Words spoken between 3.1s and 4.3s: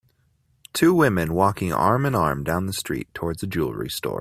toward a jewelery store